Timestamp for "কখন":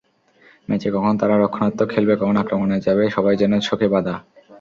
0.95-1.13, 2.15-2.35